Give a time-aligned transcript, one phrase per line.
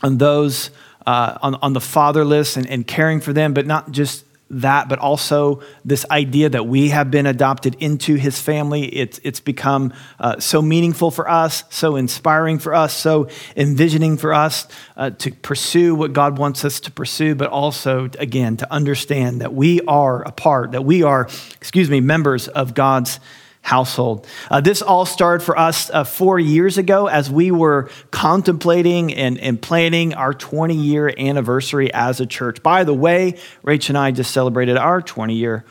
[0.01, 0.71] on those,
[1.05, 4.99] uh, on, on the fatherless and, and caring for them, but not just that, but
[4.99, 8.85] also this idea that we have been adopted into his family.
[8.85, 14.33] It's, it's become uh, so meaningful for us, so inspiring for us, so envisioning for
[14.33, 19.41] us uh, to pursue what God wants us to pursue, but also, again, to understand
[19.41, 23.19] that we are a part, that we are, excuse me, members of God's
[23.61, 24.25] household.
[24.49, 29.37] Uh, this all started for us uh, four years ago as we were contemplating and,
[29.37, 32.63] and planning our 20 year anniversary as a church.
[32.63, 35.65] By the way, Rach and I just celebrated our 20 year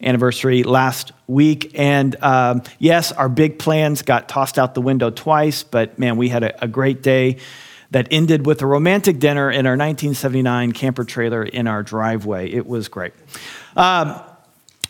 [0.00, 1.72] anniversary last week.
[1.74, 6.28] And um, yes, our big plans got tossed out the window twice, but man, we
[6.28, 7.38] had a, a great day
[7.90, 12.50] that ended with a romantic dinner in our 1979 camper trailer in our driveway.
[12.50, 13.14] It was great.
[13.74, 14.20] Um,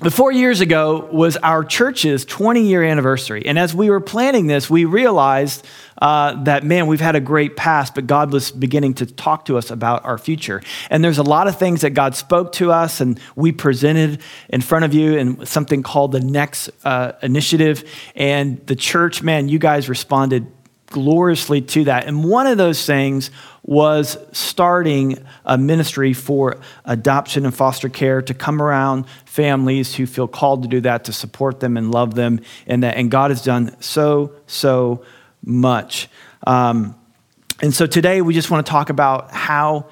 [0.00, 3.44] but four years ago was our church's 20 year anniversary.
[3.46, 5.66] And as we were planning this, we realized
[6.00, 9.58] uh, that, man, we've had a great past, but God was beginning to talk to
[9.58, 10.62] us about our future.
[10.90, 14.60] And there's a lot of things that God spoke to us, and we presented in
[14.60, 17.82] front of you in something called the Next uh, Initiative.
[18.14, 20.46] And the church, man, you guys responded
[20.90, 22.06] gloriously to that.
[22.06, 23.30] And one of those things
[23.62, 30.26] was starting a ministry for adoption and foster care to come around families who feel
[30.26, 32.96] called to do that, to support them and love them, and that.
[32.96, 35.04] And God has done so, so
[35.44, 36.08] much.
[36.46, 36.94] Um,
[37.60, 39.86] and so today we just want to talk about how.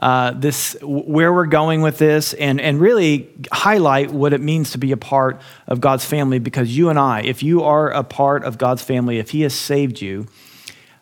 [0.00, 4.78] Uh, this where we're going with this and, and really highlight what it means to
[4.78, 8.42] be a part of god's family because you and i if you are a part
[8.44, 10.26] of god's family if he has saved you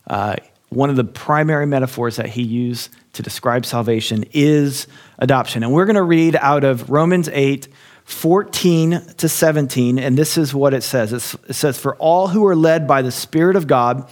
[0.09, 0.35] uh,
[0.71, 4.87] one of the primary metaphors that he used to describe salvation is
[5.19, 5.63] adoption.
[5.63, 7.69] And we're going to read out of Romans 8,
[8.05, 9.99] 14 to 17.
[9.99, 13.11] And this is what it says it says, For all who are led by the
[13.11, 14.09] Spirit of God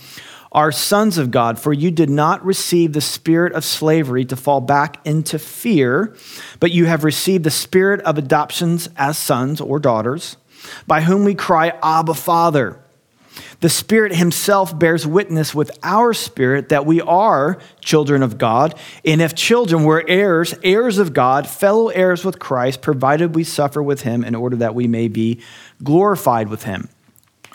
[0.53, 4.61] are sons of God, for you did not receive the spirit of slavery to fall
[4.61, 6.15] back into fear,
[6.61, 10.37] but you have received the spirit of adoptions as sons or daughters,
[10.87, 12.81] by whom we cry, Abba, Father.
[13.61, 18.75] The Spirit Himself bears witness with our spirit that we are children of God.
[19.05, 23.83] And if children, we're heirs, heirs of God, fellow heirs with Christ, provided we suffer
[23.83, 25.41] with Him in order that we may be
[25.83, 26.89] glorified with Him.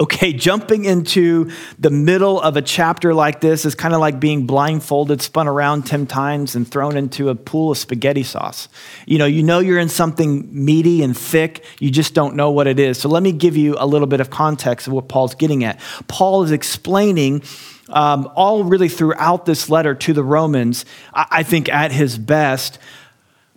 [0.02, 4.48] Okay, jumping into the middle of a chapter like this is kind of like being
[4.48, 8.68] blindfolded, spun around 10 times, and thrown into a pool of spaghetti sauce.
[9.06, 12.66] You know, you know you're in something meaty and thick, you just don't know what
[12.66, 13.00] it is.
[13.00, 15.80] So let me give you a little bit of context of what Paul's getting at.
[16.08, 17.44] Paul is explaining
[17.90, 20.84] um, all really throughout this letter to the Romans,
[21.14, 22.80] I think at his best,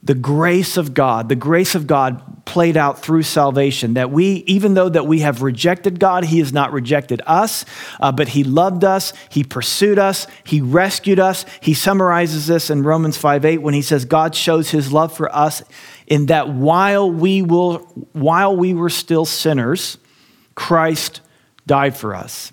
[0.04, 3.94] the grace of God, the grace of God played out through salvation.
[3.94, 7.64] That we, even though that we have rejected God, He has not rejected us,
[8.00, 11.46] uh, but He loved us, He pursued us, He rescued us.
[11.60, 15.34] He summarizes this in Romans 5 8 when He says, God shows His love for
[15.34, 15.62] us
[16.06, 17.78] in that while we, will,
[18.12, 19.96] while we were still sinners,
[20.54, 21.22] Christ
[21.66, 22.52] died for us.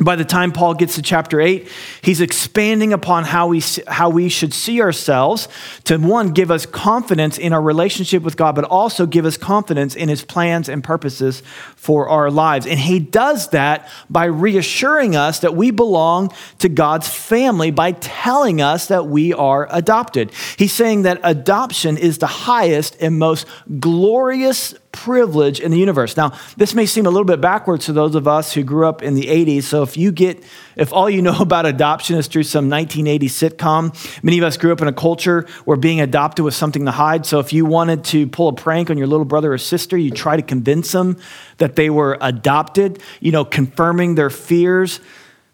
[0.00, 1.68] By the time Paul gets to chapter 8,
[2.00, 5.48] he's expanding upon how we, how we should see ourselves
[5.84, 9.94] to one, give us confidence in our relationship with God, but also give us confidence
[9.94, 11.42] in his plans and purposes
[11.76, 12.66] for our lives.
[12.66, 18.62] And he does that by reassuring us that we belong to God's family by telling
[18.62, 20.32] us that we are adopted.
[20.56, 23.46] He's saying that adoption is the highest and most
[23.78, 26.16] glorious privilege in the universe.
[26.16, 29.02] Now, this may seem a little bit backwards to those of us who grew up
[29.02, 29.64] in the 80s.
[29.64, 30.44] So if you get,
[30.76, 34.72] if all you know about adoption is through some 1980 sitcom, many of us grew
[34.72, 37.26] up in a culture where being adopted was something to hide.
[37.26, 40.10] So if you wanted to pull a prank on your little brother or sister, you
[40.10, 41.16] try to convince them
[41.56, 45.00] that they were adopted, you know, confirming their fears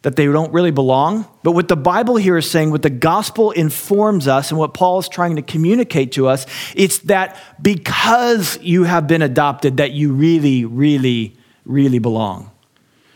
[0.03, 1.27] that they don't really belong.
[1.43, 5.01] But what the Bible here is saying, what the gospel informs us, and what Paul
[5.01, 6.47] is trying to communicate to us,
[6.77, 12.51] it's that because you have been adopted, that you really, really, really belong.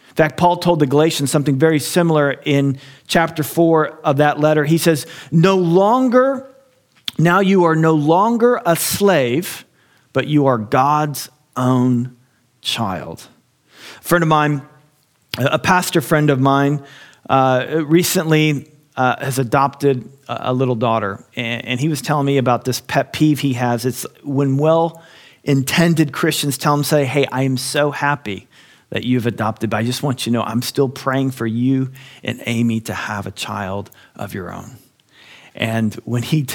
[0.08, 4.64] In fact, Paul told the Galatians something very similar in chapter 4 of that letter.
[4.64, 6.54] He says, No longer,
[7.16, 9.64] now you are no longer a slave,
[10.12, 12.16] but you are God's own
[12.60, 13.28] child.
[13.98, 14.68] A friend of mine
[15.38, 16.84] a pastor friend of mine
[17.28, 22.64] uh, recently uh, has adopted a, little daughter, and, and, he was telling me about
[22.64, 23.86] this pet peeve he has.
[23.86, 25.02] It's when well
[25.44, 28.48] intended Christians tell him, say, Hey, I am so happy
[28.90, 31.92] that you've adopted, but I just want you to know I'm still praying for you
[32.22, 34.76] and Amy to have a child of your own.
[35.54, 36.46] And when, he,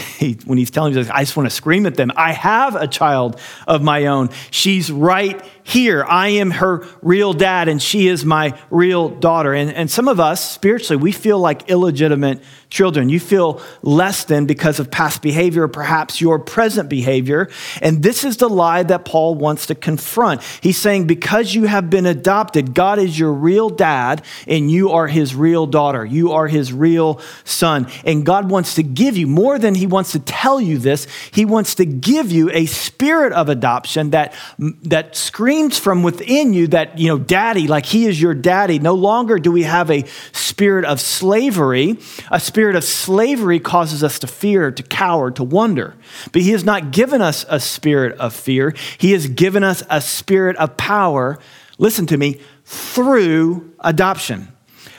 [0.46, 2.12] when he's telling me I just want to scream at them.
[2.16, 4.30] I have a child of my own.
[4.52, 6.04] She's right here.
[6.04, 9.54] I am her real dad, and she is my real daughter.
[9.54, 13.10] And, and some of us, spiritually, we feel like illegitimate children.
[13.10, 17.50] You feel less than because of past behavior, or perhaps your present behavior.
[17.82, 20.44] And this is the lie that Paul wants to confront.
[20.62, 25.08] He's saying, because you have been adopted, God is your real dad, and you are
[25.08, 26.06] his real daughter.
[26.06, 27.88] You are his real son.
[28.06, 31.46] And God wants to give you more than he wants to tell you this, he
[31.46, 34.34] wants to give you a spirit of adoption that,
[34.84, 38.80] that screams screams from within you that, you know, daddy, like he is your daddy.
[38.80, 40.04] No longer do we have a
[40.34, 41.98] spirit of slavery.
[42.32, 45.96] A spirit of slavery causes us to fear, to cower, to wonder.
[46.32, 50.02] But he has not given us a spirit of fear, he has given us a
[50.02, 51.40] spirit of power.
[51.78, 54.48] Listen to me, through adoption.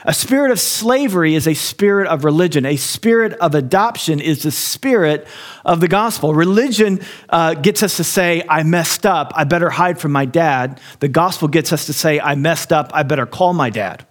[0.05, 2.65] A spirit of slavery is a spirit of religion.
[2.65, 5.27] A spirit of adoption is the spirit
[5.65, 6.33] of the gospel.
[6.33, 9.33] Religion uh, gets us to say, I messed up.
[9.35, 10.79] I better hide from my dad.
[10.99, 12.91] The gospel gets us to say, I messed up.
[12.93, 14.05] I better call my dad.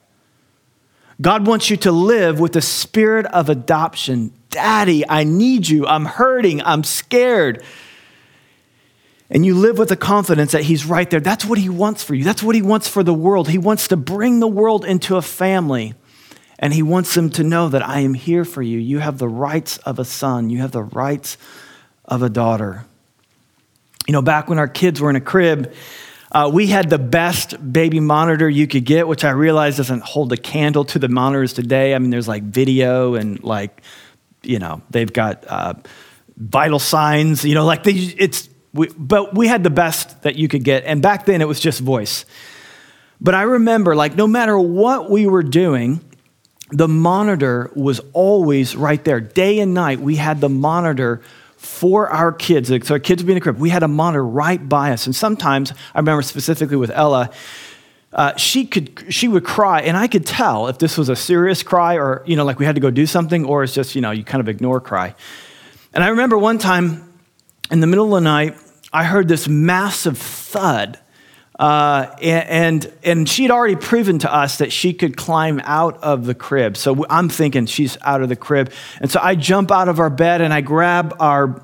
[1.20, 4.32] God wants you to live with the spirit of adoption.
[4.50, 5.86] Daddy, I need you.
[5.86, 6.62] I'm hurting.
[6.62, 7.64] I'm scared
[9.30, 11.20] and you live with the confidence that He's right there.
[11.20, 12.24] That's what He wants for you.
[12.24, 13.48] That's what He wants for the world.
[13.48, 15.94] He wants to bring the world into a family,
[16.58, 18.78] and He wants them to know that I am here for you.
[18.78, 21.36] You have the rights of a son, you have the rights
[22.04, 22.84] of a daughter.
[24.06, 25.74] You know, back when our kids were in a crib,
[26.30, 30.32] uh, we had the best baby monitor you could get, which I realize doesn't hold
[30.32, 31.94] a candle to the monitors today.
[31.94, 33.82] I mean, there's like video and like,
[34.42, 35.74] you know, they've got uh,
[36.36, 40.48] vital signs, you know, like they, it's we, but we had the best that you
[40.48, 40.84] could get.
[40.84, 42.24] And back then it was just voice.
[43.20, 46.00] But I remember, like, no matter what we were doing,
[46.70, 49.20] the monitor was always right there.
[49.20, 51.22] Day and night, we had the monitor
[51.58, 52.68] for our kids.
[52.68, 53.58] So our kids would be in the crib.
[53.58, 55.04] We had a monitor right by us.
[55.06, 57.30] And sometimes, I remember specifically with Ella,
[58.12, 61.62] uh, she could she would cry and i could tell if this was a serious
[61.62, 64.00] cry or you know like we had to go do something or it's just you
[64.00, 65.14] know you kind of ignore cry
[65.92, 67.08] and i remember one time
[67.70, 68.56] in the middle of the night,
[68.92, 70.98] I heard this massive thud.
[71.58, 76.24] Uh, and, and she had already proven to us that she could climb out of
[76.24, 76.76] the crib.
[76.76, 78.72] So I'm thinking she's out of the crib.
[79.00, 81.60] And so I jump out of our bed and I grab our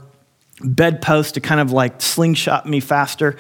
[0.61, 3.37] bedpost to kind of like slingshot me faster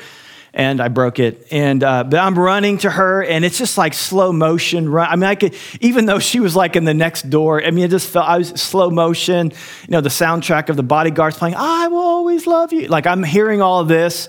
[0.55, 1.49] and I broke it.
[1.51, 4.89] And uh, but I'm running to her, and it's just like slow motion.
[4.89, 5.09] Run.
[5.11, 7.63] I mean, I could even though she was like in the next door.
[7.63, 9.51] I mean, it just felt I was slow motion.
[9.51, 11.57] You know, the soundtrack of the Bodyguards playing.
[11.57, 12.87] I will always love you.
[12.87, 14.29] Like I'm hearing all this.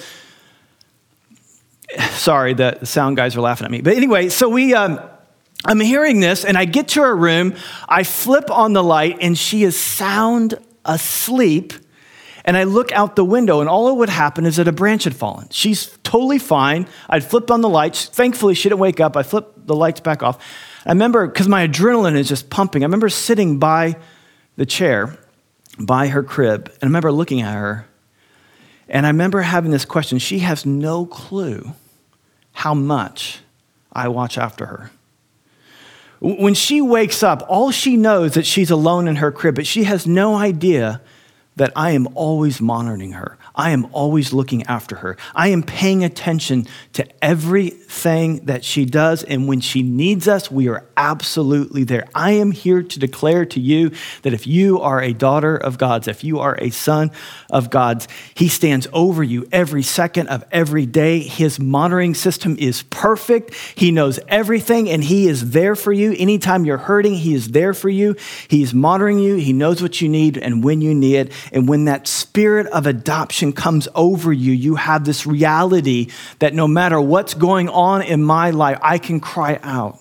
[2.11, 3.81] Sorry, the sound guys are laughing at me.
[3.81, 4.73] But anyway, so we.
[4.73, 4.99] Um,
[5.67, 7.55] I'm hearing this, and I get to her room.
[7.89, 11.73] I flip on the light, and she is sound asleep
[12.45, 15.03] and I look out the window, and all that would happen is that a branch
[15.03, 15.47] had fallen.
[15.49, 16.87] She's totally fine.
[17.09, 18.05] I'd flipped on the lights.
[18.05, 19.17] Thankfully, she didn't wake up.
[19.17, 20.37] I flipped the lights back off.
[20.85, 23.97] I remember, because my adrenaline is just pumping, I remember sitting by
[24.57, 25.17] the chair,
[25.79, 27.87] by her crib, and I remember looking at her,
[28.87, 30.19] and I remember having this question.
[30.19, 31.73] She has no clue
[32.51, 33.39] how much
[33.91, 34.91] I watch after her.
[36.19, 39.83] When she wakes up, all she knows that she's alone in her crib, but she
[39.83, 41.01] has no idea
[41.55, 43.37] that I am always monitoring her.
[43.55, 45.17] I am always looking after her.
[45.33, 49.24] I am paying attention to everything that she does.
[49.24, 52.05] And when she needs us, we are absolutely there.
[52.13, 53.91] I am here to declare to you
[54.24, 57.12] that if you are a daughter of God's, if you are a son
[57.50, 61.19] of God's, He stands over you every second of every day.
[61.19, 63.53] His monitoring system is perfect.
[63.75, 66.13] He knows everything and He is there for you.
[66.17, 68.15] Anytime you're hurting, He is there for you.
[68.47, 69.35] He's monitoring you.
[69.35, 71.31] He knows what you need and when you need it.
[71.51, 76.09] And when that spirit of adoption comes over you, you have this reality
[76.39, 79.99] that no matter what's going on in my life, I can cry out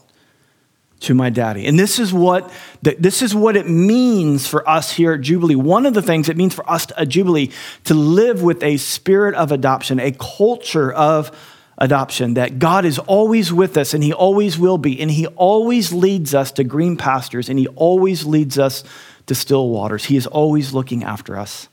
[1.00, 1.66] to my daddy.
[1.66, 2.50] And this is what
[2.82, 5.54] this is what it means for us here at Jubilee.
[5.54, 7.50] One of the things it means for us at Jubilee
[7.84, 11.30] to live with a spirit of adoption, a culture of
[11.78, 15.92] adoption that God is always with us and he always will be and he always
[15.92, 18.84] leads us to green pastures and he always leads us
[19.26, 20.04] to still waters.
[20.04, 21.68] He is always looking after us.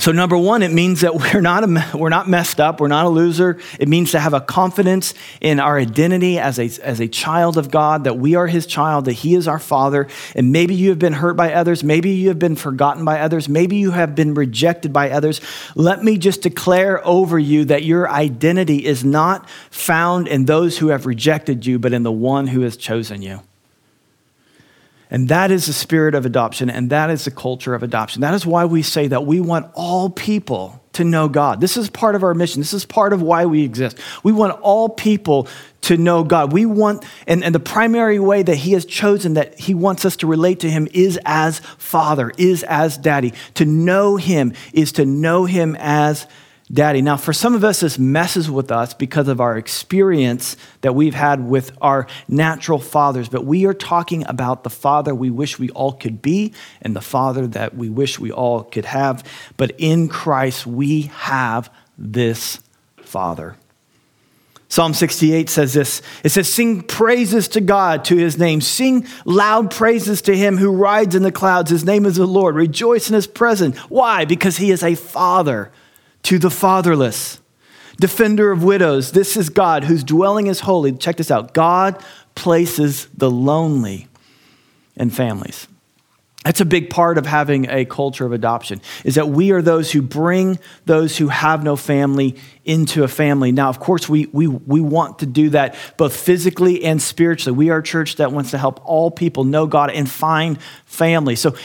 [0.00, 2.80] So, number one, it means that we're not, a, we're not messed up.
[2.80, 3.58] We're not a loser.
[3.78, 7.70] It means to have a confidence in our identity as a, as a child of
[7.70, 10.08] God, that we are his child, that he is our father.
[10.34, 11.84] And maybe you have been hurt by others.
[11.84, 13.48] Maybe you have been forgotten by others.
[13.48, 15.40] Maybe you have been rejected by others.
[15.74, 20.88] Let me just declare over you that your identity is not found in those who
[20.88, 23.40] have rejected you, but in the one who has chosen you.
[25.10, 28.22] And that is the spirit of adoption, and that is the culture of adoption.
[28.22, 31.60] That is why we say that we want all people to know God.
[31.60, 32.60] This is part of our mission.
[32.60, 33.98] This is part of why we exist.
[34.22, 35.48] We want all people
[35.82, 36.52] to know God.
[36.52, 40.16] We want, and, and the primary way that He has chosen that He wants us
[40.16, 43.34] to relate to Him is as Father, is as Daddy.
[43.54, 46.26] To know Him is to know Him as
[46.72, 47.02] daddy.
[47.02, 51.14] Now, for some of us, this messes with us because of our experience that we've
[51.14, 55.70] had with our natural fathers, but we are talking about the father we wish we
[55.70, 59.24] all could be and the father that we wish we all could have.
[59.56, 62.60] But in Christ, we have this
[62.96, 63.56] father.
[64.68, 68.60] Psalm 68 says this it says, Sing praises to God, to his name.
[68.60, 71.70] Sing loud praises to him who rides in the clouds.
[71.70, 72.56] His name is the Lord.
[72.56, 73.78] Rejoice in his presence.
[73.88, 74.24] Why?
[74.24, 75.70] Because he is a father
[76.24, 77.40] to the fatherless,
[77.98, 79.12] defender of widows.
[79.12, 80.92] This is God whose dwelling is holy.
[80.92, 82.02] Check this out God
[82.34, 84.08] places the lonely
[84.96, 85.68] in families.
[86.44, 89.90] That's a big part of having a culture of adoption, is that we are those
[89.92, 93.50] who bring those who have no family into a family.
[93.50, 97.56] Now, of course, we, we, we want to do that both physically and spiritually.
[97.56, 101.34] We are a church that wants to help all people know God and find family.
[101.34, 101.56] So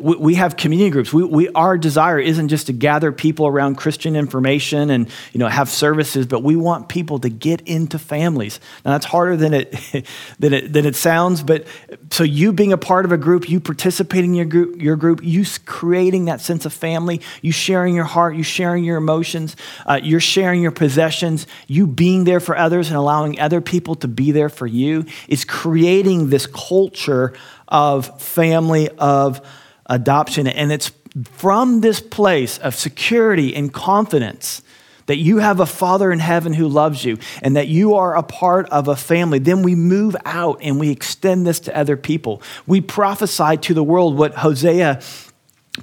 [0.00, 1.12] we have community groups.
[1.12, 5.46] We, we, our desire isn't just to gather people around Christian information and you know
[5.46, 8.58] have services, but we want people to get into families.
[8.84, 9.72] Now that's harder than it
[10.40, 11.42] than it than it sounds.
[11.42, 11.66] But
[12.10, 15.20] so you being a part of a group, you participating in your group, your group,
[15.22, 19.54] you creating that sense of family, you sharing your heart, you sharing your emotions,
[19.86, 24.08] uh, you're sharing your possessions, you being there for others and allowing other people to
[24.08, 27.34] be there for you is creating this culture
[27.68, 29.40] of family of
[29.86, 30.46] adoption.
[30.46, 30.92] And it's
[31.24, 34.62] from this place of security and confidence
[35.06, 38.22] that you have a Father in heaven who loves you and that you are a
[38.22, 42.42] part of a family, then we move out and we extend this to other people.
[42.66, 45.00] We prophesy to the world what Hosea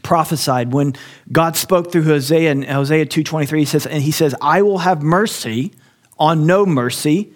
[0.02, 0.96] prophesied when
[1.32, 5.04] God spoke through Hosea in Hosea 2:23 he says and he says I will have
[5.04, 5.72] mercy
[6.18, 7.32] on no mercy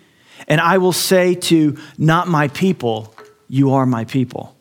[0.48, 3.14] and I will say to not my people
[3.48, 4.57] you are my people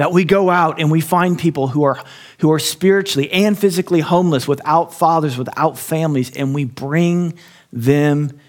[0.00, 2.02] that we go out and we find people who are,
[2.38, 7.34] who are spiritually and physically homeless, without fathers, without families, and we bring
[7.70, 8.40] them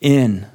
[0.00, 0.46] in.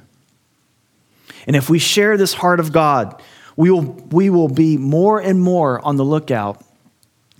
[1.46, 3.22] And if we share this heart of God,
[3.54, 6.60] we will, we will be more and more on the lookout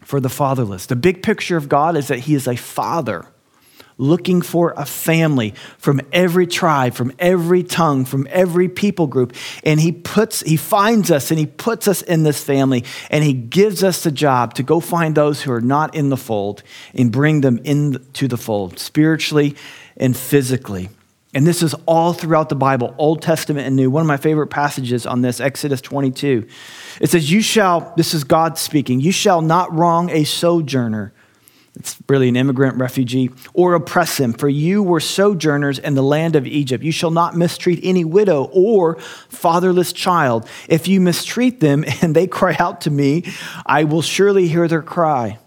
[0.05, 0.87] for the fatherless.
[0.87, 3.27] The big picture of God is that He is a father
[4.01, 9.35] looking for a family from every tribe, from every tongue, from every people group.
[9.63, 13.33] And he puts, he finds us and he puts us in this family and he
[13.33, 16.63] gives us the job to go find those who are not in the fold
[16.95, 19.55] and bring them into the fold spiritually
[19.97, 20.89] and physically.
[21.33, 23.89] And this is all throughout the Bible, Old Testament and New.
[23.89, 26.49] One of my favorite passages on this, Exodus 22.
[27.01, 31.13] It says, You shall, this is God speaking, you shall not wrong a sojourner
[31.77, 36.37] it's really an immigrant refugee, or oppress him, for you were sojourners in the land
[36.37, 36.83] of Egypt.
[36.83, 38.99] You shall not mistreat any widow or
[39.29, 40.49] fatherless child.
[40.69, 43.25] If you mistreat them and they cry out to me,
[43.65, 45.39] I will surely hear their cry.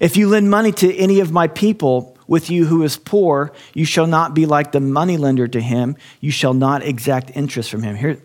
[0.00, 3.52] If you lend money to any of my people with you who is poor.
[3.74, 5.96] You shall not be like the moneylender to him.
[6.20, 7.96] You shall not exact interest from him.
[7.96, 8.18] Here,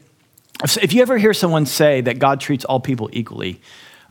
[0.81, 3.61] if you ever hear someone say that God treats all people equally,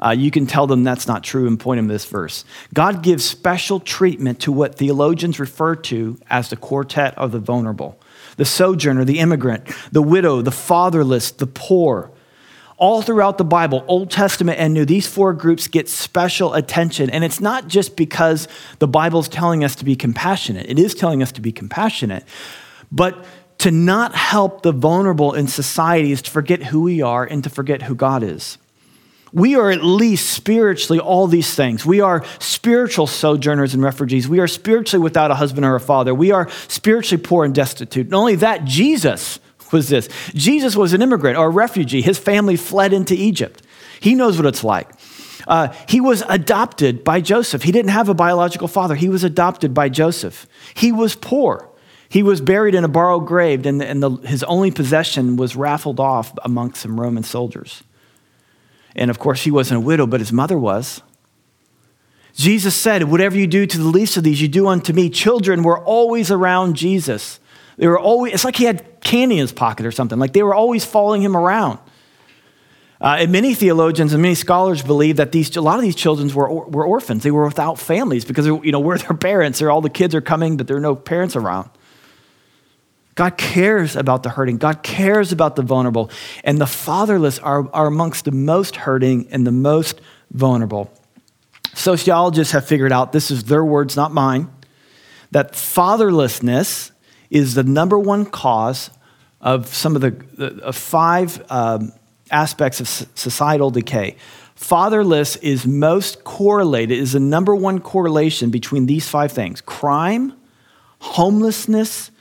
[0.04, 2.44] uh, you can tell them that's not true and point them to this verse.
[2.72, 8.00] God gives special treatment to what theologians refer to as the quartet of the vulnerable
[8.36, 12.10] the sojourner, the immigrant, the widow, the fatherless, the poor.
[12.76, 17.10] All throughout the Bible, Old Testament and New, these four groups get special attention.
[17.10, 18.46] And it's not just because
[18.78, 22.24] the Bible's telling us to be compassionate, it is telling us to be compassionate.
[22.92, 23.24] But
[23.58, 27.50] to not help the vulnerable in society is to forget who we are and to
[27.50, 28.56] forget who God is.
[29.32, 31.84] We are at least spiritually all these things.
[31.84, 34.28] We are spiritual sojourners and refugees.
[34.28, 36.14] We are spiritually without a husband or a father.
[36.14, 38.08] We are spiritually poor and destitute.
[38.08, 39.38] Not only that, Jesus
[39.72, 40.08] was this.
[40.32, 42.00] Jesus was an immigrant or a refugee.
[42.00, 43.62] His family fled into Egypt.
[44.00, 44.88] He knows what it's like.
[45.46, 47.62] Uh, he was adopted by Joseph.
[47.62, 50.46] He didn't have a biological father, he was adopted by Joseph.
[50.74, 51.68] He was poor.
[52.10, 56.00] He was buried in a borrowed grave, and, and the, his only possession was raffled
[56.00, 57.82] off amongst some Roman soldiers.
[58.96, 61.02] And of course, he wasn't a widow, but his mother was.
[62.34, 65.10] Jesus said, Whatever you do to the least of these, you do unto me.
[65.10, 67.40] Children were always around Jesus.
[67.76, 70.18] They were always, it's like he had candy in his pocket or something.
[70.18, 71.78] Like they were always following him around.
[73.00, 76.32] Uh, and many theologians and many scholars believe that these, a lot of these children
[76.34, 77.22] were, were orphans.
[77.22, 79.60] They were without families because, you know, where their parents?
[79.60, 81.70] They're, all the kids are coming, but there are no parents around.
[83.18, 84.58] God cares about the hurting.
[84.58, 86.08] God cares about the vulnerable.
[86.44, 90.92] And the fatherless are, are amongst the most hurting and the most vulnerable.
[91.74, 94.48] Sociologists have figured out this is their words, not mine
[95.32, 96.92] that fatherlessness
[97.28, 98.90] is the number one cause
[99.40, 101.92] of some of the, the five um,
[102.30, 104.14] aspects of societal decay.
[104.54, 110.34] Fatherless is most correlated, is the number one correlation between these five things crime,
[111.00, 112.12] homelessness,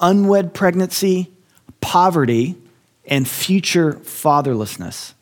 [0.00, 1.30] unwed pregnancy,
[1.80, 2.56] poverty,
[3.04, 5.14] and future fatherlessness.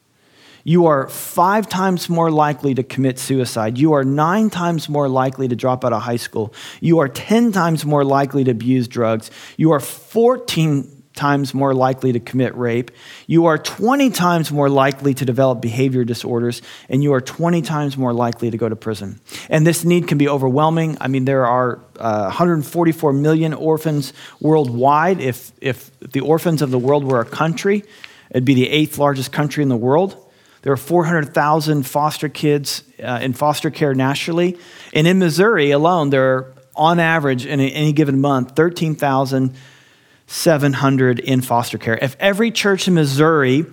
[0.65, 3.79] You are five times more likely to commit suicide.
[3.79, 6.53] You are nine times more likely to drop out of high school.
[6.81, 9.31] You are 10 times more likely to abuse drugs.
[9.57, 12.91] You are 14 times more likely to commit rape.
[13.27, 17.99] You are 20 times more likely to develop behavior disorders, and you are 20 times
[17.99, 19.21] more likely to go to prison.
[19.51, 20.97] And this need can be overwhelming.
[21.01, 25.21] I mean, there are uh, 144 million orphans worldwide.
[25.21, 27.83] If, if the orphans of the world were a country,
[28.31, 30.25] it'd be the eighth largest country in the world.
[30.63, 34.59] There are 400,000 foster kids uh, in foster care nationally.
[34.93, 39.55] And in Missouri alone, there are, on average, in any given month, 13,000
[40.29, 41.99] 700 in foster care.
[42.01, 43.65] If every church in Missouri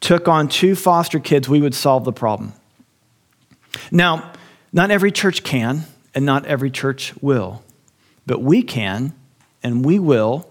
[0.00, 2.52] took on two foster kids, we would solve the problem.
[3.90, 4.32] Now,
[4.72, 7.62] not every church can, and not every church will,
[8.26, 9.14] but we can,
[9.62, 10.50] and we will,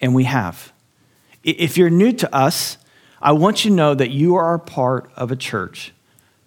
[0.00, 0.72] and we have.
[1.44, 2.78] If you're new to us,
[3.20, 5.92] I want you to know that you are a part of a church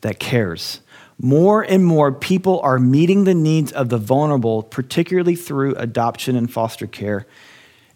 [0.01, 0.81] that cares.
[1.19, 6.51] More and more people are meeting the needs of the vulnerable, particularly through adoption and
[6.51, 7.27] foster care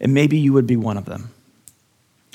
[0.00, 1.30] and maybe you would be one of them.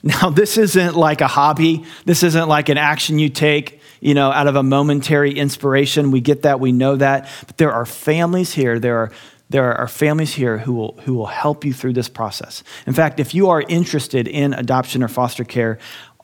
[0.03, 1.85] Now, this isn't like a hobby.
[2.05, 6.09] This isn't like an action you take, you know, out of a momentary inspiration.
[6.09, 7.29] We get that, we know that.
[7.45, 9.11] But there are families here, there are
[9.51, 12.63] there are families here who will, who will help you through this process.
[12.87, 15.77] In fact, if you are interested in adoption or foster care,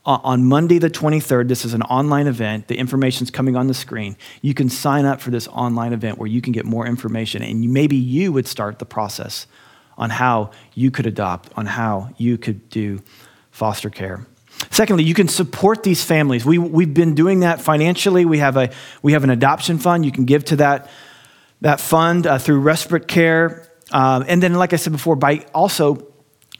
[0.05, 2.69] on Monday, the 23rd, this is an online event.
[2.69, 4.15] The information's coming on the screen.
[4.41, 7.73] You can sign up for this online event where you can get more information, and
[7.73, 9.47] maybe you would start the process
[9.97, 13.01] on how you could adopt, on how you could do
[13.51, 14.25] foster care.
[14.71, 16.45] Secondly, you can support these families.
[16.45, 18.25] We, we've been doing that financially.
[18.25, 20.05] We have, a, we have an adoption fund.
[20.05, 20.89] You can give to that,
[21.61, 23.71] that fund uh, through respite care.
[23.91, 26.07] Uh, and then, like I said before, by also,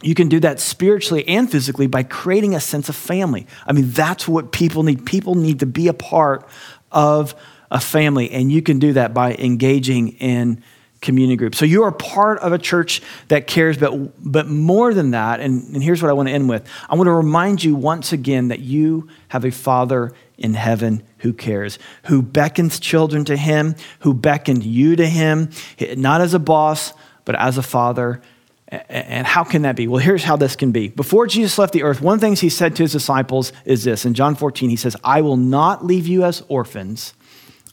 [0.01, 3.47] you can do that spiritually and physically by creating a sense of family.
[3.65, 5.05] I mean, that's what people need.
[5.05, 6.47] People need to be a part
[6.91, 7.35] of
[7.71, 10.63] a family, and you can do that by engaging in
[11.01, 11.55] community group.
[11.55, 15.63] So you are part of a church that cares, but, but more than that, and,
[15.73, 18.49] and here's what I want to end with I want to remind you once again
[18.49, 24.13] that you have a Father in heaven who cares, who beckons children to Him, who
[24.13, 25.49] beckoned you to Him,
[25.95, 26.93] not as a boss,
[27.25, 28.21] but as a Father.
[28.67, 29.87] And how can that be?
[29.87, 30.89] Well, here's how this can be.
[30.89, 33.85] Before Jesus left the earth, one of the things he said to his disciples is
[33.85, 34.03] this.
[34.03, 37.13] In John 14, he says, I will not leave you as orphans,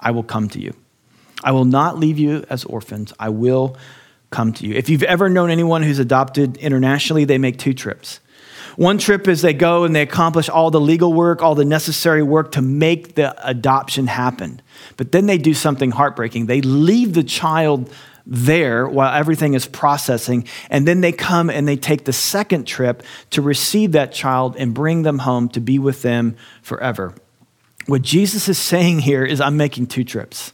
[0.01, 0.75] I will come to you.
[1.45, 3.13] I will not leave you as orphans.
[3.21, 3.77] I will
[4.31, 4.75] come to you.
[4.75, 8.19] If you've ever known anyone who's adopted internationally, they make two trips.
[8.77, 12.23] One trip is they go and they accomplish all the legal work, all the necessary
[12.23, 14.61] work to make the adoption happen.
[14.97, 16.47] But then they do something heartbreaking.
[16.47, 17.93] They leave the child
[18.27, 20.49] there while everything is processing.
[20.71, 24.73] And then they come and they take the second trip to receive that child and
[24.73, 27.15] bring them home to be with them forever.
[27.87, 30.54] What Jesus is saying here is, I'm making two trips.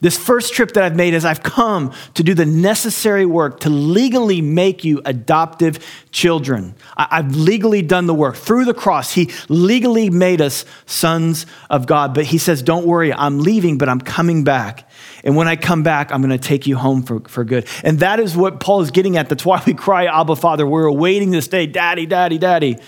[0.00, 3.70] This first trip that I've made is I've come to do the necessary work to
[3.70, 5.78] legally make you adoptive
[6.10, 6.74] children.
[6.96, 8.36] I've legally done the work.
[8.36, 12.14] Through the cross, He legally made us sons of God.
[12.14, 14.88] But He says, Don't worry, I'm leaving, but I'm coming back.
[15.24, 17.66] And when I come back, I'm going to take you home for, for good.
[17.84, 19.28] And that is what Paul is getting at.
[19.28, 20.66] That's why we cry, Abba, Father.
[20.66, 22.78] We're awaiting this day, Daddy, Daddy, Daddy.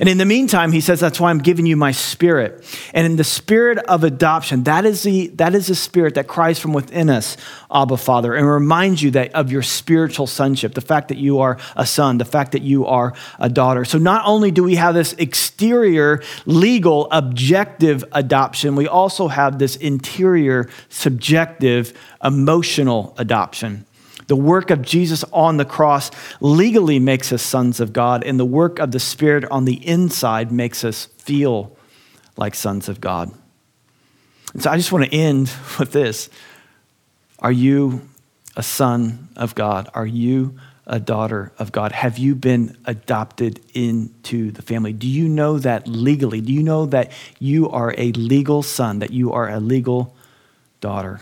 [0.00, 2.64] And in the meantime, he says, that's why I'm giving you my spirit.
[2.94, 6.58] And in the spirit of adoption, that is the, that is the spirit that cries
[6.58, 7.36] from within us,
[7.70, 11.58] Abba Father, and reminds you that of your spiritual sonship, the fact that you are
[11.76, 13.84] a son, the fact that you are a daughter.
[13.84, 19.76] So not only do we have this exterior, legal, objective adoption, we also have this
[19.76, 21.92] interior, subjective,
[22.24, 23.84] emotional adoption.
[24.30, 26.08] The work of Jesus on the cross
[26.40, 30.52] legally makes us sons of God, and the work of the Spirit on the inside
[30.52, 31.76] makes us feel
[32.36, 33.32] like sons of God.
[34.52, 36.30] And so I just want to end with this.
[37.40, 38.02] Are you
[38.54, 39.88] a son of God?
[39.94, 41.90] Are you a daughter of God?
[41.90, 44.92] Have you been adopted into the family?
[44.92, 46.40] Do you know that legally?
[46.40, 50.14] Do you know that you are a legal son, that you are a legal
[50.80, 51.20] daughter?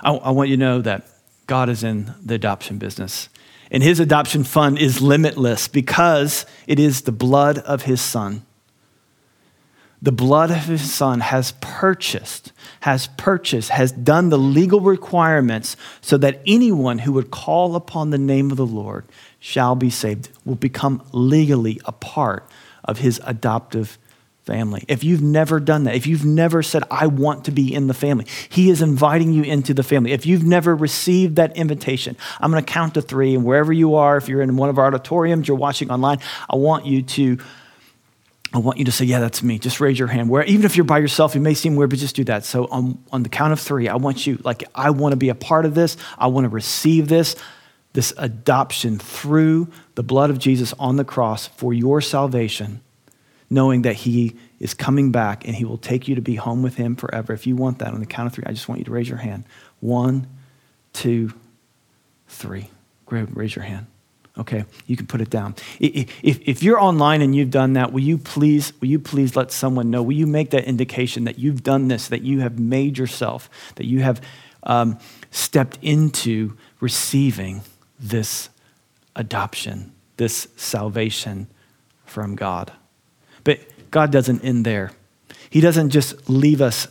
[0.00, 1.10] I, I want you to know that
[1.46, 3.28] God is in the adoption business.
[3.70, 8.46] And his adoption fund is limitless because it is the blood of his son.
[10.02, 16.16] The blood of his son has purchased, has purchased, has done the legal requirements so
[16.18, 19.04] that anyone who would call upon the name of the Lord
[19.40, 22.48] shall be saved, will become legally a part
[22.84, 23.98] of his adoptive
[24.46, 24.84] family.
[24.86, 27.94] If you've never done that, if you've never said, I want to be in the
[27.94, 30.12] family, He is inviting you into the family.
[30.12, 33.96] If you've never received that invitation, I'm going to count to three, and wherever you
[33.96, 37.38] are, if you're in one of our auditoriums, you're watching online, I want you to.
[38.54, 39.58] I want you to say, Yeah, that's me.
[39.58, 40.30] Just raise your hand.
[40.30, 42.44] Where, even if you're by yourself, it may seem weird, but just do that.
[42.44, 45.28] So, on, on the count of three, I want you, like, I want to be
[45.28, 45.96] a part of this.
[46.16, 47.34] I want to receive this,
[47.92, 52.80] this adoption through the blood of Jesus on the cross for your salvation
[53.50, 56.76] knowing that He is coming back and He will take you to be home with
[56.76, 57.32] Him forever.
[57.32, 59.08] If you want that on the count of three, I just want you to raise
[59.08, 59.44] your hand.
[59.80, 60.26] One,
[60.92, 61.32] two,
[62.28, 62.70] three.
[63.06, 63.86] Great, Raise your hand.
[64.38, 65.54] Okay, you can put it down.
[65.80, 69.50] If, if you're online and you've done that, will you please, will you please let
[69.50, 70.02] someone know?
[70.02, 73.86] Will you make that indication that you've done this, that you have made yourself, that
[73.86, 74.20] you have
[74.64, 74.98] um,
[75.30, 77.62] stepped into receiving
[77.98, 78.50] this
[79.14, 81.46] adoption, this salvation
[82.04, 82.72] from God?
[83.90, 84.92] God doesn't end there.
[85.50, 86.88] He doesn't just leave us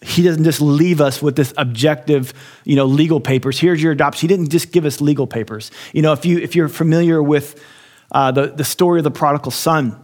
[0.00, 2.32] he doesn't just leave us with this objective,
[2.64, 3.58] you know, legal papers.
[3.58, 4.28] Here's your adoption.
[4.28, 5.72] He didn't just give us legal papers.
[5.92, 7.60] You know, if you if you're familiar with
[8.12, 10.00] uh, the the story of the prodigal son,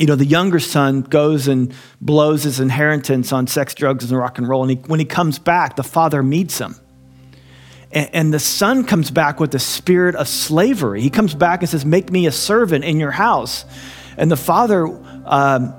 [0.00, 4.38] you know, the younger son goes and blows his inheritance on sex, drugs, and rock
[4.38, 4.62] and roll.
[4.62, 6.74] And he, when he comes back, the father meets him.
[7.92, 11.00] And, and the son comes back with the spirit of slavery.
[11.02, 13.64] He comes back and says, Make me a servant in your house.
[14.16, 14.86] And the father,
[15.24, 15.74] um,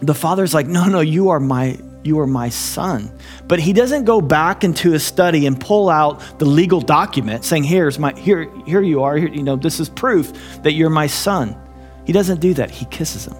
[0.00, 3.10] the father's like, no, no, you are my, you are my son.
[3.48, 7.64] But he doesn't go back into his study and pull out the legal document saying,
[7.64, 11.06] here's my, here, here you are, here, you know, this is proof that you're my
[11.06, 11.56] son.
[12.04, 12.70] He doesn't do that.
[12.70, 13.36] He kisses him.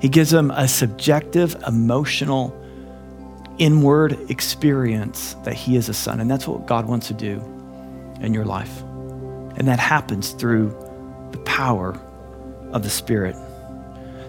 [0.00, 2.56] He gives him a subjective, emotional,
[3.58, 6.20] inward experience that he is a son.
[6.20, 7.40] And that's what God wants to do
[8.20, 8.80] in your life.
[9.56, 10.68] And that happens through
[11.32, 12.00] the power
[12.72, 13.36] of the Spirit.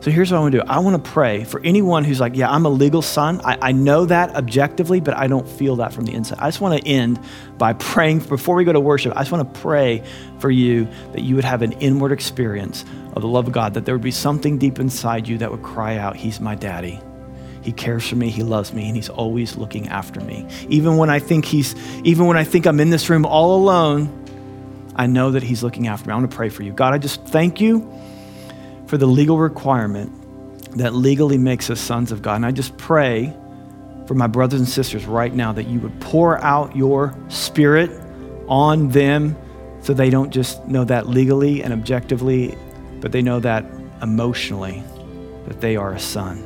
[0.01, 2.35] So here's what I want to do I want to pray for anyone who's like,
[2.35, 3.39] yeah, I'm a legal son.
[3.45, 6.39] I, I, know that objectively, but I don't feel that from the inside.
[6.39, 7.19] I just want to end
[7.59, 9.13] by praying before we go to worship.
[9.15, 10.03] I just want to pray
[10.39, 12.83] for you that you would have an inward experience
[13.13, 15.61] of the love of God, that there would be something deep inside you that would
[15.61, 16.99] cry out, He's my daddy.
[17.61, 20.47] He cares for me, he loves me, and he's always looking after me.
[20.67, 24.09] Even when I think he's even when I think I'm in this room all alone,
[24.95, 26.13] I know that he's looking after me.
[26.13, 26.73] I want to pray for you.
[26.73, 27.87] God, I just thank you
[28.91, 30.11] for the legal requirement
[30.77, 32.35] that legally makes us sons of God.
[32.35, 33.33] And I just pray
[34.05, 37.89] for my brothers and sisters right now that you would pour out your spirit
[38.49, 39.37] on them
[39.79, 42.57] so they don't just know that legally and objectively,
[42.99, 43.63] but they know that
[44.01, 44.83] emotionally
[45.47, 46.45] that they are a son,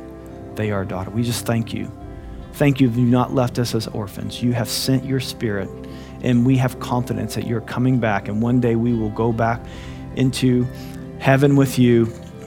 [0.54, 1.10] they are a daughter.
[1.10, 1.90] We just thank you.
[2.52, 4.40] Thank you, you've not left us as orphans.
[4.40, 5.68] You have sent your spirit,
[6.22, 9.60] and we have confidence that you're coming back, and one day we will go back
[10.14, 10.64] into
[11.18, 12.06] heaven with you